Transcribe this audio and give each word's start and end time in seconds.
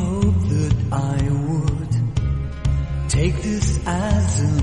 hope 0.00 0.40
that 0.54 0.76
I 0.92 1.18
would 1.46 1.92
take 3.10 3.36
this 3.42 3.68
as 3.86 4.40
a 4.50 4.59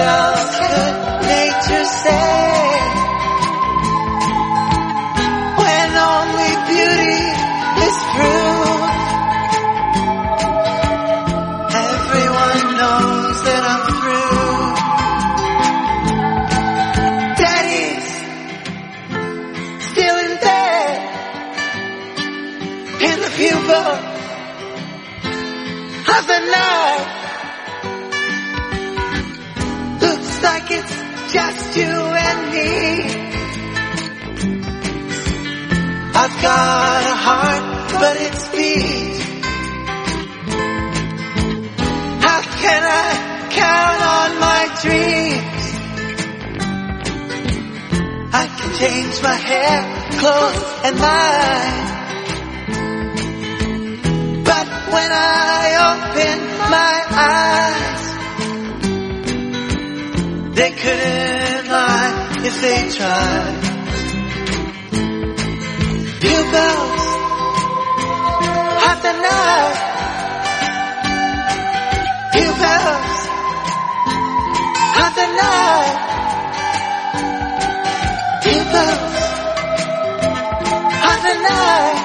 out 0.00 0.34
could 0.68 1.26
nature 1.28 1.84
say? 1.84 2.53
got 36.44 37.02
a 37.14 37.16
heart, 37.26 37.64
but 38.02 38.14
it's 38.20 38.44
beat. 38.54 39.16
How 42.26 42.40
can 42.62 42.82
I 42.84 43.08
count 43.60 44.00
on 44.18 44.30
my 44.48 44.62
dreams? 44.84 45.64
I 48.40 48.44
can 48.58 48.70
change 48.82 49.14
my 49.22 49.38
hair, 49.50 49.76
clothes, 50.20 50.64
and 50.84 50.94
mind. 51.08 51.84
But 54.44 54.66
when 54.94 55.10
I 55.12 55.64
open 55.92 56.36
my 56.76 56.96
eyes, 57.32 58.04
they 60.58 60.72
couldn't 60.82 61.66
lie 61.70 62.12
if 62.44 62.54
they 62.60 62.80
tried. 62.98 63.53
Bugles, 66.24 67.04
hot 68.82 68.98
the 69.02 69.12
night. 69.12 69.80
Hot 74.96 75.12
the 75.18 75.26
night. 75.40 75.96
Bugles, 78.42 79.16
hot 81.04 81.20
the 81.26 81.34
night. 81.42 82.04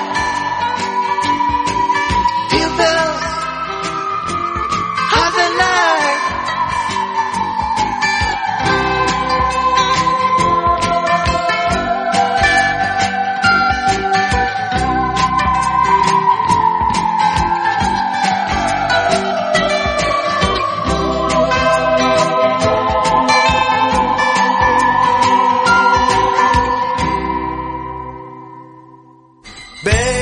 Big 29.81 30.18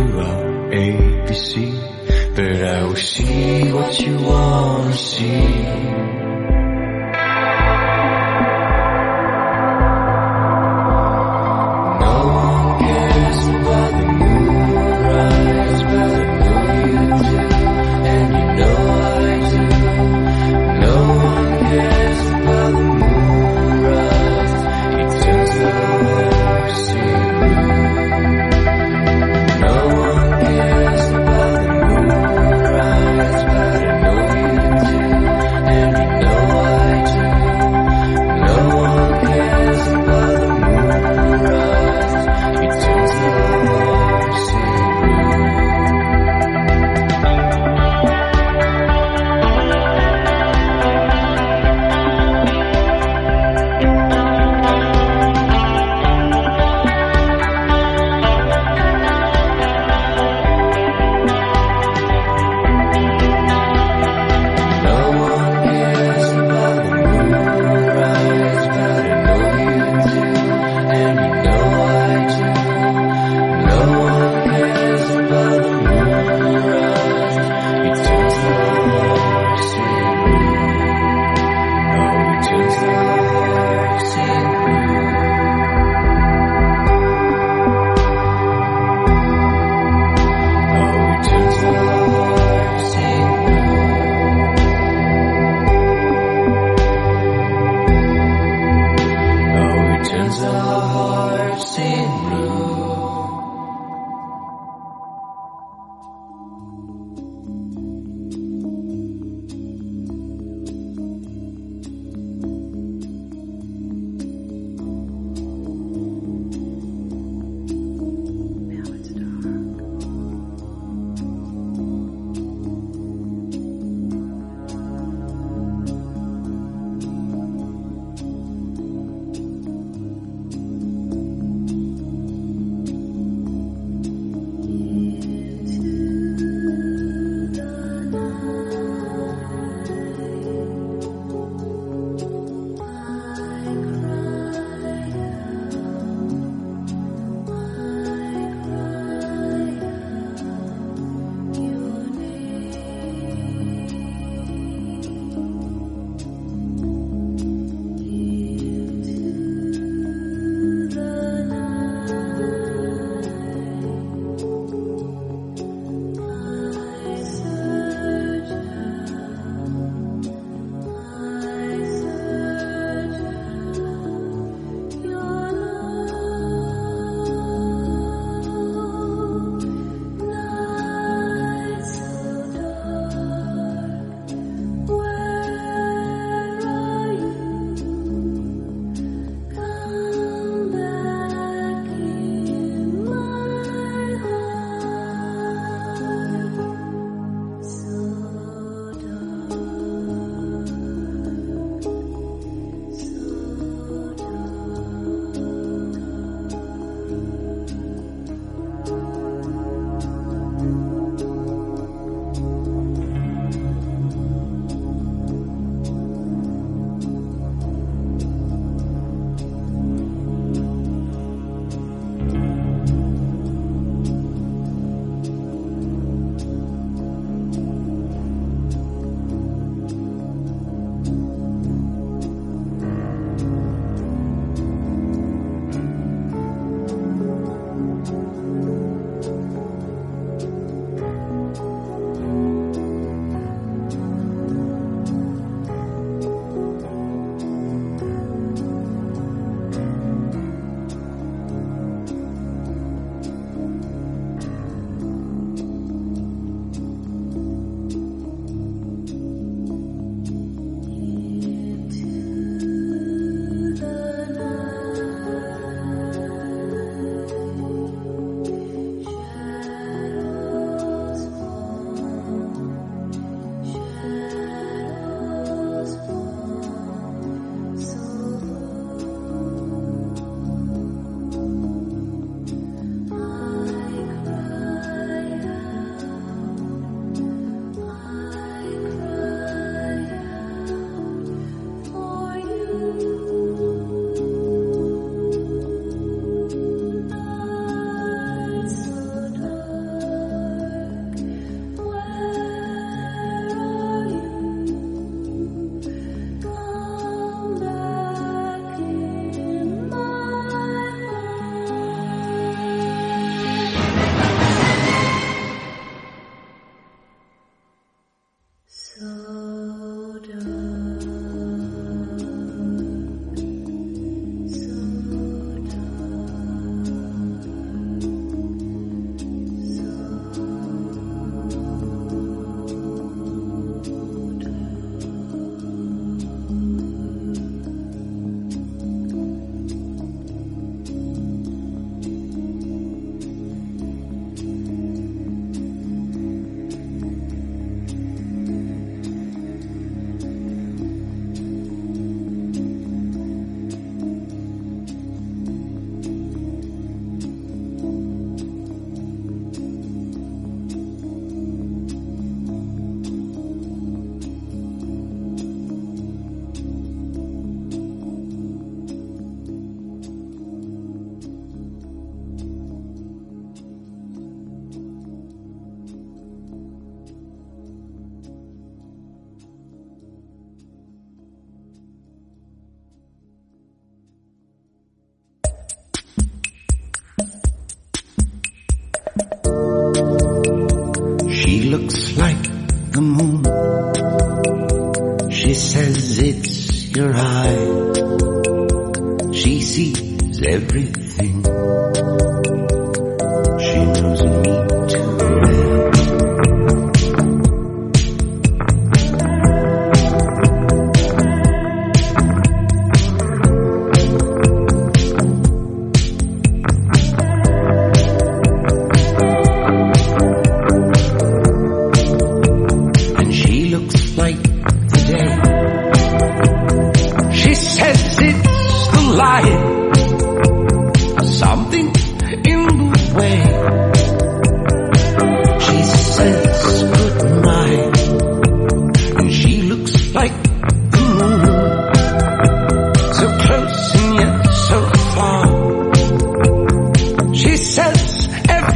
zero 0.00 0.70
ABC, 0.70 2.34
but 2.34 2.62
I 2.62 2.84
will 2.84 2.96
see 2.96 3.72
what 3.72 4.00
you 4.00 4.16
wanna 4.16 4.92
see. 4.94 6.29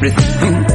everything. 0.07 0.74